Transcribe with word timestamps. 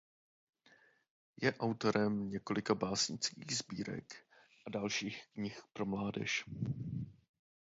Je 1.41 1.53
autorem 1.57 2.29
několika 2.29 2.75
básnických 2.75 3.57
sbírek 3.57 4.25
a 4.67 4.69
dalších 4.69 5.27
knih 5.33 5.61
pro 5.73 5.85
mládež. 5.85 6.45